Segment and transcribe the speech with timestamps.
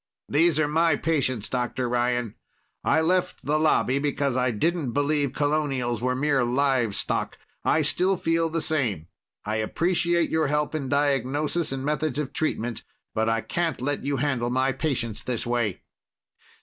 [0.27, 1.87] "These are my patients, Dr.
[1.87, 2.33] Ryan.
[2.83, 7.37] I left the Lobby because I didn't believe colonials were mere livestock.
[7.63, 9.09] I still feel the same.
[9.45, 12.83] I appreciate your help in diagnosis and methods of treatment.
[13.13, 15.83] But I can't let you handle my patients this way."